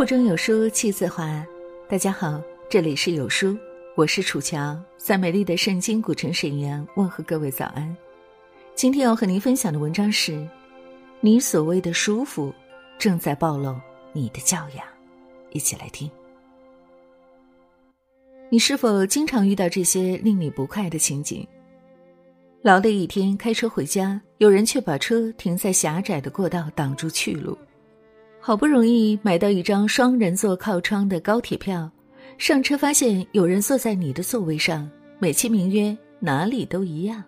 [0.00, 1.46] 腹中有书气自华。
[1.86, 3.54] 大家好，这里是有书，
[3.94, 7.94] 我是楚乔，在美丽的圣经古城沈阳问候各位早安。
[8.74, 10.42] 今天要和您分享的文章是：
[11.20, 12.50] 你所谓的舒服，
[12.98, 13.78] 正在暴露
[14.14, 14.86] 你的教养。
[15.50, 16.10] 一起来听。
[18.48, 21.46] 你是否经常遇到这些令你不快的情景？
[22.62, 27.54] 劳累一天，开车回家，有人却把车停在狭窄的过道，挡住去路。
[28.42, 31.88] 好不容易买到一张双人座靠窗的高铁票，
[32.38, 37.22] 上车发现有人坐在你的座位上，美其名曰哪里都一样。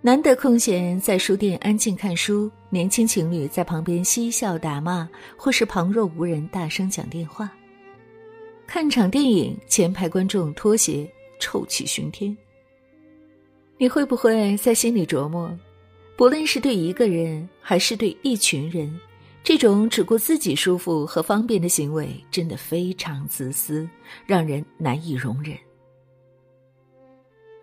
[0.00, 7.50] 难得空闲在书店安静看书，年轻情侣在旁边嬉笑打骂，或是旁若无人大声讲电话。
[8.66, 11.10] 看场电影，前排观众脱鞋
[11.40, 12.36] 臭气熏天。
[13.78, 15.52] 你会不会在心里琢磨，
[16.16, 18.96] 不论是对一个人还是对一群人？
[19.44, 23.88] 这种只顾自己舒服和方便的行为，真的非常自私，
[24.24, 25.56] 让人难以容忍。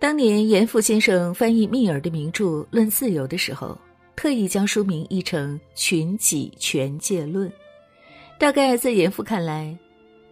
[0.00, 3.78] 当年严复先生翻译密尔的名著《论自由》的时候，
[4.16, 7.48] 特意将书名译成《群己权界论》。
[8.38, 9.76] 大概在严复看来，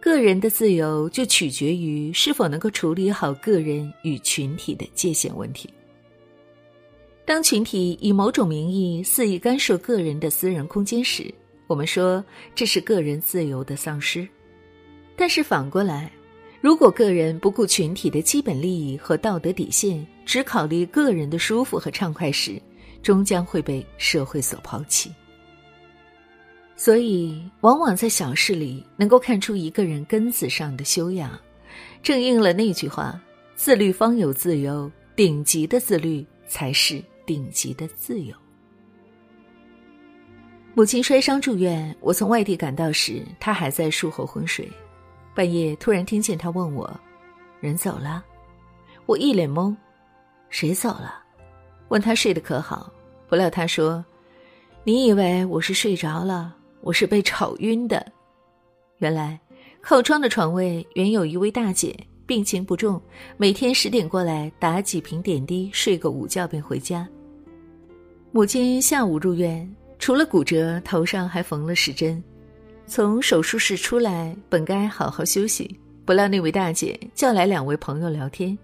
[0.01, 5.69] 个人的自由就取决于是否能够处理好个人与群体的界限问题。
[7.27, 11.29] 当群体以某种名义肆意干涉个人的私人空间时，
[11.67, 12.23] 我们说
[12.55, 14.25] 这是个人自由的丧失。
[15.13, 16.09] 但是反过来，
[16.61, 22.61] 如果个人不顾群体的基本利益和道德底线，只考虑个人的舒服和畅快时，
[23.03, 25.11] 终将会被社会所抛弃。
[26.77, 31.37] 所以，往往在小事里能够看出一个人根子上的修养，
[32.01, 33.21] 正应了那句话
[33.53, 38.35] ：“自律方有自由，顶级的自律才是。”顶级的自由。
[40.73, 44.71] 母亲摔伤住院，我从外地赶到时，她还在术后昏睡。
[45.35, 46.89] 半夜突然听见她问我
[47.59, 48.23] ：“人走了？”
[49.05, 49.75] 我一脸懵
[50.49, 51.23] ：“谁走了？”
[51.89, 52.91] 问她睡得可好，
[53.27, 54.05] 不料她说
[54.85, 56.55] ：“你以为我是睡着了？
[56.81, 58.05] 我是被吵晕的。”
[58.99, 59.39] 原来
[59.81, 61.95] 靠窗的床位原有一位大姐，
[62.25, 63.01] 病情不重，
[63.35, 67.07] 每天十点过来打几瓶点滴，睡个午觉便回家。
[68.37, 69.67] 母亲下午入院，
[69.97, 72.23] 除了骨折，头上还缝了十针。
[72.85, 75.75] 从手术室出来，本该好好休息，
[76.05, 78.55] 不料那位大姐叫来两位朋友聊天，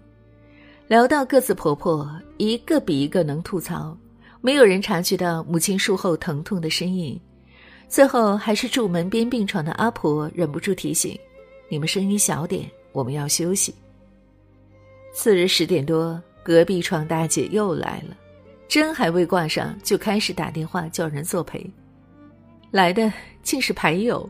[0.86, 3.98] 聊到各自婆婆，一个比一个能吐槽，
[4.40, 7.20] 没有人察觉到母亲术后疼痛的身影。
[7.88, 11.18] 最后，还是住门边病床的阿婆忍不住提醒
[11.68, 13.74] ：“你们声音小点，我们要休息。”
[15.12, 18.16] 次日十点多，隔壁床大姐又来了。
[18.68, 21.64] 针还未挂上，就开始打电话叫人作陪。
[22.70, 24.28] 来的竟是牌友，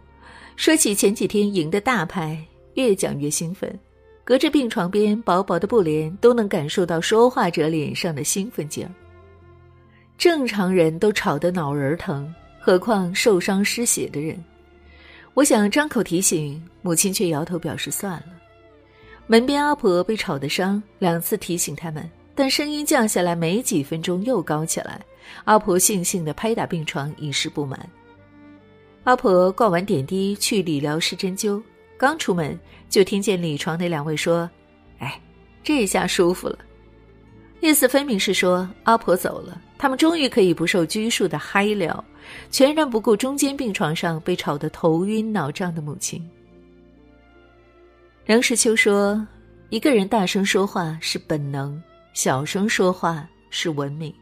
[0.57, 2.39] 说起前几天赢的大牌，
[2.75, 3.73] 越讲越兴奋。
[4.23, 8.91] 隔着病床边薄薄的布帘，都能感受到说话者脸上的兴奋劲儿。
[10.17, 14.43] 正常人都吵得脑仁疼，何况受伤失血的人？
[15.35, 18.27] 我想张口提醒母亲，却摇头表示算了。
[19.27, 22.09] 门边阿婆被吵得伤，两次提醒他们。
[22.35, 25.01] 但声音降下来没几分钟，又高起来。
[25.45, 27.89] 阿婆悻悻地拍打病床，以示不满。
[29.05, 31.63] 阿婆挂完点滴，去理疗室针灸，
[31.97, 32.59] 刚出门
[32.89, 34.51] 就听见里床那两位说
[34.99, 35.21] ：“哎，
[35.63, 36.59] 这下舒服了。”
[37.61, 42.05] 意思分明是说阿婆走了，他们终于可以不受拘束的嗨了，
[42.51, 46.23] 全然不顾中间病床上被吵得头晕脑胀的母亲。
[48.27, 49.27] 梁实秋说
[49.71, 51.83] ：“一个人大声说话是本能。”
[52.15, 54.15] 小声说话是文明，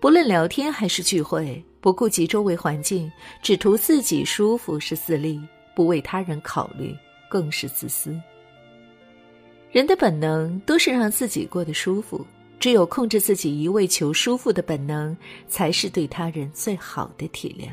[0.00, 3.10] 不论聊天还是聚会，不顾及周围环境，
[3.40, 5.40] 只图自己舒服是自利，
[5.72, 6.92] 不为他人考虑
[7.30, 8.20] 更是自私。
[9.70, 12.26] 人的本能都是让自己过得舒服，
[12.58, 17.70] 只有控制自己一味求舒服的本能，才是对他人最好的体谅。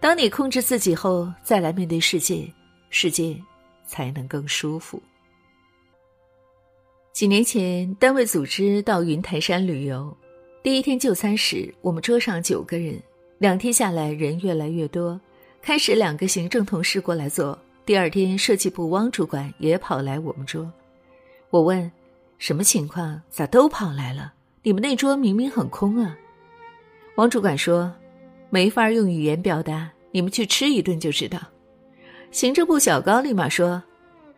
[0.00, 2.50] 当你控制自己后，再来面对世界，
[2.88, 3.38] 世界
[3.84, 5.00] 才能更舒服。
[7.12, 10.16] 几年前，单位组织到云台山旅游。
[10.62, 12.98] 第一天就餐时，我们桌上九个人，
[13.36, 15.20] 两天下来人越来越多。
[15.60, 20.72] 开始两个行政同事过来坐，第二天设计部汪主管也跑来我们桌。
[21.50, 21.92] 我问
[22.38, 23.20] ：“什么情况？
[23.28, 24.32] 咋都跑来了？
[24.62, 26.16] 你们那桌明明很空啊？”
[27.16, 27.92] 汪主管说
[28.48, 31.38] ：“没法用语言表达，你们去吃一顿就知道。”
[32.32, 33.82] 行政部小高立马说。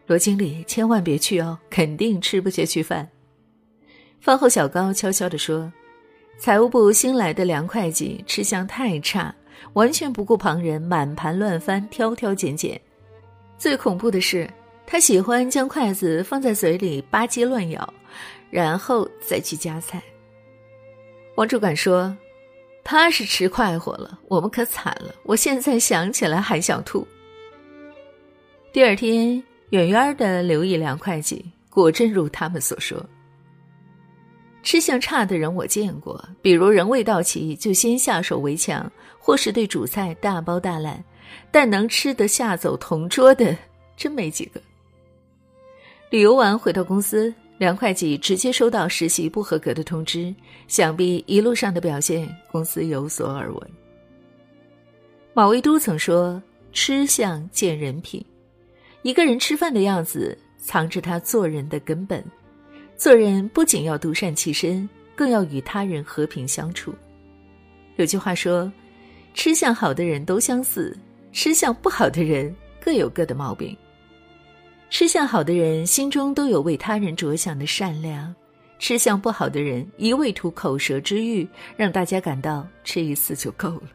[0.07, 3.09] 罗经理，千万别去哦，肯定吃不下去饭。
[4.21, 5.73] 饭后，小高悄悄地说
[6.39, 9.35] ：“财务部新来的梁会计吃相太差，
[9.73, 12.79] 完全不顾旁人，满盘乱翻，挑挑拣拣。
[13.57, 14.49] 最恐怖的是，
[14.87, 17.95] 他喜欢将筷子放在嘴里吧唧乱咬，
[18.51, 20.03] 然后再去夹菜。
[21.37, 22.15] 王主管说
[22.85, 25.15] ：“他是吃快活了，我们可惨了。
[25.23, 27.07] 我现在想起来还想吐。”
[28.73, 29.43] 第二天，
[29.75, 33.05] 远远的留意梁会计果真如他们所说。
[34.63, 41.03] 吃相差的人我见过，比如人未到齐就先下手为强，或是对主菜大包大揽，
[41.51, 43.57] 但能吃得下走同桌的
[43.97, 44.61] 真没几个。
[46.09, 50.33] 旅游完回到公司，梁会计直接收到实习不合格的通知，
[50.69, 53.71] 想必一路上的表现公司有所耳闻。
[55.33, 56.41] 马未都曾说
[56.73, 58.25] ：“吃相见人品，
[59.05, 62.25] 一个人吃饭的样子藏着他做人的根本。”
[62.97, 66.95] 做人不仅要独善其身，更要与他人和平相处。
[67.97, 68.73] 有句话说
[69.35, 70.97] ：“吃相好的人都相似，
[71.33, 73.77] 吃相不好的人各有各的毛病。”
[74.89, 78.33] 吃相好的人心中都有为他人着想的善良，
[78.79, 81.47] 吃相不好的人一味图口舌之欲，
[81.77, 83.91] 让大家感到吃一次就够了。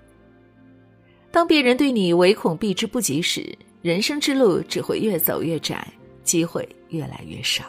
[1.31, 5.87] 当别人对你唯恐避之不及时，人生之路只会越走越窄，
[6.23, 7.63] 机会越来越少。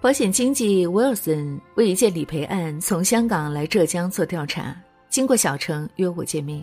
[0.00, 4.76] 保险经纪威尔森为一件理赔案从香港来浙江做调查，
[5.08, 6.62] 经过小城约我见面。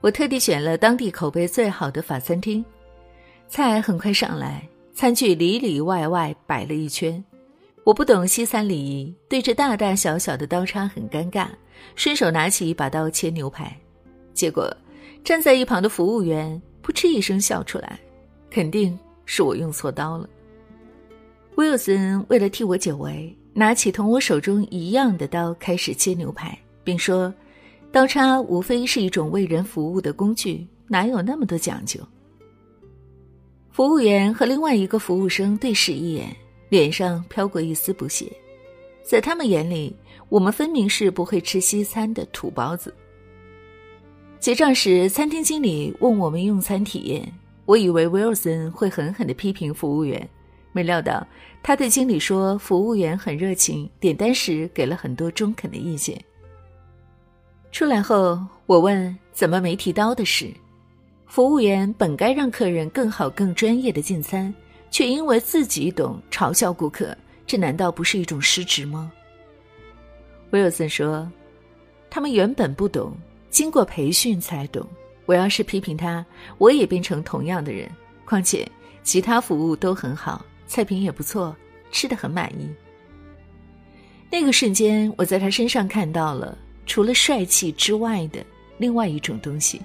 [0.00, 2.64] 我特地选了当地口碑最好的法餐厅，
[3.46, 7.24] 菜很快上来，餐具里里外外摆了一圈。
[7.84, 11.46] 我不懂西餐礼仪，对着大大小小的刀叉很尴尬，
[11.94, 13.78] 顺手拿起一把刀切牛排，
[14.32, 14.76] 结果
[15.24, 17.98] 站在一旁的服务员扑哧一声笑出来，
[18.50, 20.28] 肯定是我用错刀了。
[21.54, 27.32] 威尔森为了替我解围，拿起同我手中一样的刀开始切牛排，并说
[27.90, 31.98] ：“刀叉无非是一种为人服务的工具，哪有那么多讲究？”
[33.72, 36.36] 服务员和另外一个服务生对视一眼，
[36.68, 38.30] 脸上飘过一丝不屑。
[39.02, 39.96] 在他们眼里，
[40.28, 42.92] 我们分明是不会吃西餐的土包子。
[44.44, 47.26] 结账时，餐厅经理问我们用餐体验，
[47.64, 50.28] 我以为威尔森会狠狠地批评服务员。
[50.70, 51.26] 没料到，
[51.62, 56.22] 他对经理说：“服务员很热情，点单时给了很多中肯的意见。”
[57.72, 60.52] 出来后，我问怎么没提刀的事。
[61.26, 64.54] 服务员本该让客人更好、更专业的进餐，
[64.90, 69.10] 却因为自己懂嘲笑顾客，这难道不是一种失职吗？
[70.50, 71.26] 威尔森说
[72.10, 73.16] ：“他们原本不懂，
[73.54, 74.84] 经过培训才懂。
[75.26, 76.26] 我要是批评他，
[76.58, 77.88] 我也变成同样的人。
[78.24, 78.68] 况且
[79.04, 81.54] 其他服务都很好。”菜品也不错，
[81.92, 82.68] 吃的很满意。
[84.28, 88.44] 那个瞬间，我在他身上看到了除了帅气之外的
[88.76, 89.80] 另外一种东西，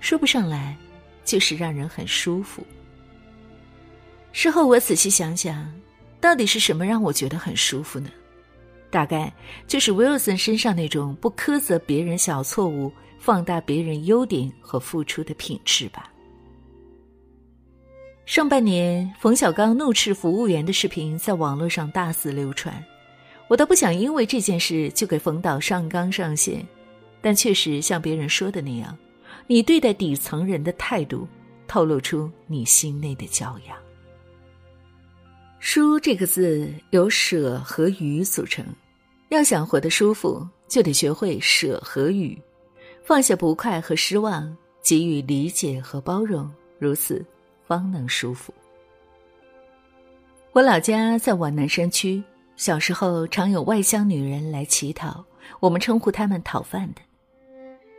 [0.00, 0.74] 说不上来，
[1.22, 2.66] 就是让人很舒服。
[4.32, 5.70] 事后我仔细想想，
[6.18, 8.08] 到底是什么让我觉得很舒服呢？
[8.92, 9.32] 大概
[9.66, 16.12] 就是威尔森身上那种不苛责别人小错误、放大别人优点和付出的品质吧。
[18.26, 22.84] 上半年，冯小刚怒斥服务员的视频在网络上大肆流传。
[23.48, 26.64] 我倒不想因为这件事就给冯导上纲上线，
[27.20, 28.96] 但确实像别人说的那样，
[29.46, 31.26] 你对待底层人的态度，
[31.66, 33.76] 透露出你心内的教养。
[35.58, 38.64] 书这个字由舍和余组成，
[39.32, 42.38] 要想活得舒服，就得学会舍和与，
[43.02, 47.24] 放下不快和失望，给予理解和包容，如此。
[47.64, 48.52] 方能舒服。
[50.52, 52.22] 我老家在皖南山区，
[52.56, 55.24] 小时候常有外乡女人来乞讨，
[55.60, 57.00] 我们称呼他们讨饭的。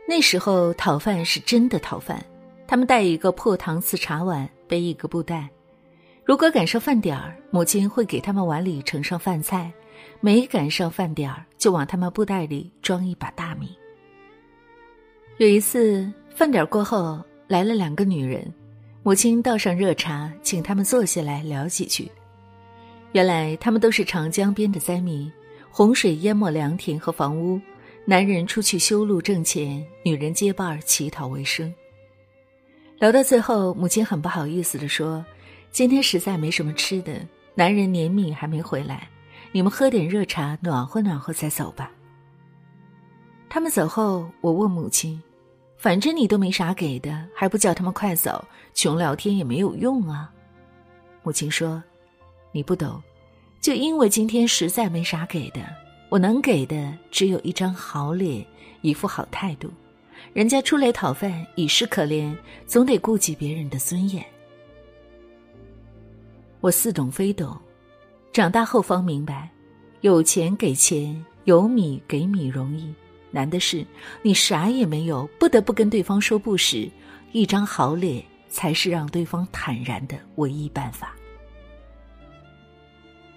[0.06, 2.24] 那时候讨饭是真的讨饭，
[2.68, 5.48] 他们带一个破搪瓷茶碗，背一个布袋。
[6.24, 9.72] 如果赶上饭点儿，母亲会给他们碗里盛上饭菜；
[10.20, 13.76] 没赶上饭点儿，就往他们布袋里装一把大米。
[15.38, 18.52] 有一次饭点过后，来了两个女人。
[19.02, 22.10] 母亲倒上热茶，请他们坐下来聊几句。
[23.12, 25.30] 原来他们都是长江边的灾民，
[25.70, 27.60] 洪水淹没良田和房屋，
[28.06, 31.72] 男人出去修路挣钱，女人结伴乞讨为生。
[32.98, 35.22] 聊到最后，母亲很不好意思地说
[35.70, 37.20] ：“今天实在没什么吃的，
[37.54, 39.06] 男人年米还没回来，
[39.54, 41.92] 你们喝点热茶暖和暖和再走吧。”
[43.48, 45.22] 他们走后，我问母亲。
[45.76, 48.44] 反正你都没啥给的，还不叫他们快走？
[48.72, 50.32] 穷聊天也没有用啊。
[51.22, 51.80] 母亲说
[52.50, 53.00] ：“你不懂，
[53.60, 55.60] 就因为今天实在没啥给的，
[56.08, 58.44] 我能给的只有一张好脸，
[58.80, 59.70] 一副好态度，
[60.32, 62.34] 人家出来讨饭，已是可怜，
[62.66, 64.24] 总得顾及别人的尊严。
[66.60, 67.56] 我似懂非懂，
[68.34, 69.48] 长大后方明白，
[70.00, 72.92] 有钱给钱，有米给米容易，
[73.30, 73.86] 难的是
[74.22, 76.90] 你啥也没有，不得不跟对方说不时，
[77.30, 81.14] 一张好脸才是让对方坦然的唯一办法。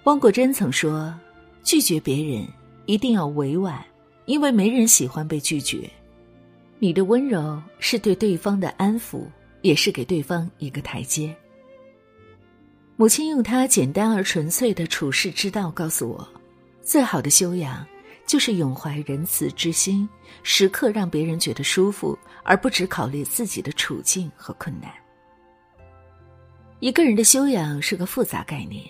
[0.02, 1.14] 汪国真曾说
[1.62, 2.44] ：“拒绝别人
[2.86, 3.80] 一定要委婉，
[4.24, 5.88] 因为没人喜欢被拒绝。”
[6.80, 9.26] 你的温柔是对对方的安抚，
[9.62, 11.32] 也是给对方一个台阶。
[13.00, 16.28] 母亲用她简单而纯粹的处世之道告诉我：
[16.82, 17.86] 最好的修养
[18.26, 20.06] 就是永怀仁慈之心，
[20.42, 24.90] 时刻让别人觉得舒服，而不只考虑自己的处境和困难。
[26.80, 28.84] 一个人的修养是个复杂概念，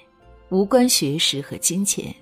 [0.48, 2.14] 无关学识和金钱，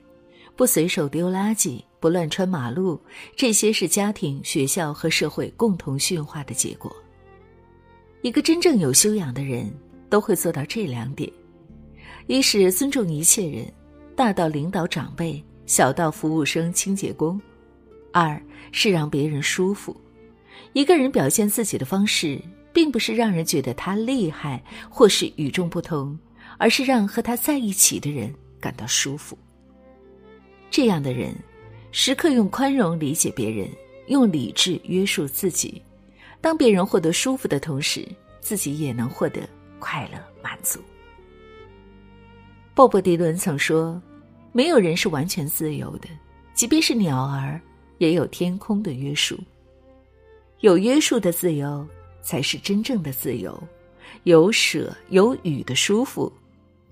[0.56, 1.80] 不随手丢垃圾。
[2.00, 3.00] 不乱穿马路，
[3.34, 6.94] 这些是家庭、学校和社会共同驯化的结果。
[8.22, 9.72] 一个真正有修养的人，
[10.10, 11.32] 都会做到这两点：
[12.26, 13.72] 一是尊重一切人，
[14.16, 17.38] 大到领导长辈，小到服务生、清洁工；
[18.12, 18.40] 二
[18.72, 19.96] 是让别人舒服。
[20.72, 22.40] 一个人表现自己的方式，
[22.72, 26.18] 并不是让人觉得他厉害或是与众不同，
[26.58, 29.38] 而是让和他在一起的人感到舒服。
[30.70, 31.34] 这样的人。
[31.92, 33.66] 时刻用宽容理解别人，
[34.08, 35.80] 用理智约束自己。
[36.42, 38.06] 当别人获得舒服的同时，
[38.38, 40.78] 自己也能获得快乐满足。
[42.76, 43.98] 鲍勃迪伦曾说
[44.52, 46.10] ：“没有人是完全自由的，
[46.52, 47.58] 即便是鸟儿，
[47.96, 49.34] 也有天空的约束。
[50.60, 51.88] 有约束的自由
[52.20, 53.58] 才是真正的自由，
[54.24, 56.30] 有舍有予的舒服，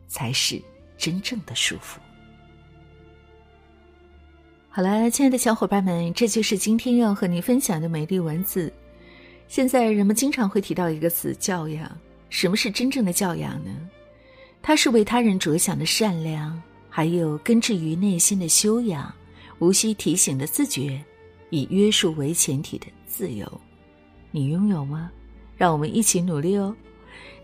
[0.09, 0.59] 才是
[0.97, 2.01] 真正的舒服。”
[4.71, 8.73] 好了，亲爱的小伙伴们，这就是今天要和你分享的美丽文字。
[9.49, 11.95] 现在人们经常会提到一个词“教养”，
[12.31, 13.71] 什么是真正的教养呢？
[14.67, 19.13] 它是为他人着想的善良，还有根植于内心的修养，
[19.59, 20.99] 无需提醒的自觉，
[21.51, 23.47] 以约束为前提的自由。
[24.31, 25.11] 你拥有吗？
[25.55, 26.75] 让我们一起努力哦！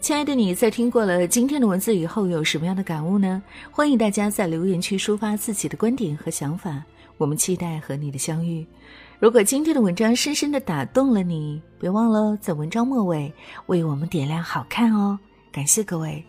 [0.01, 3.43] 亲爱的你在听过了今天的文字以后，有什么样的感悟呢？
[3.71, 6.83] 欢迎大家在留言区抒发自己的观点和想法。
[7.19, 8.67] 我们期待和你的相遇。
[9.19, 13.31] 如果今天的文章深深的打动了你，别忘了在文章末尾
[13.67, 15.19] 为我们点亮好看哦。
[15.53, 16.25] 感谢各位。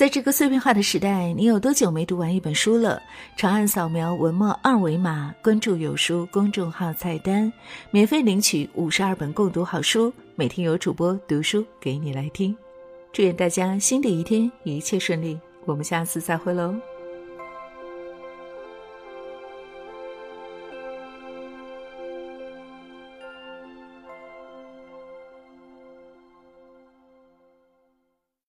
[0.00, 3.02] 在这个碎片化的时代，你有多久没读完一本书了？
[3.36, 7.52] 长按扫描文末二维码，关注有书公众号菜单，
[7.90, 12.56] 免费领取五十二本共读好书，每天有主播读书给你来听。
[13.12, 15.38] 祝愿大家新的一天一切顺利。
[15.66, 16.74] 我们下次再会喽。